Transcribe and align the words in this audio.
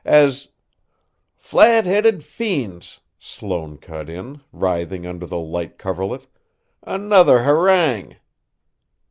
As" 0.03 0.47
"Flat 1.35 1.85
headed 1.85 2.23
fiends!" 2.23 3.01
Sloane 3.19 3.77
cut 3.77 4.09
in, 4.09 4.41
writhing 4.51 5.05
under 5.05 5.27
the 5.27 5.37
light 5.37 5.77
coverlet. 5.77 6.25
"Another 6.81 7.43
harangue!" 7.43 8.15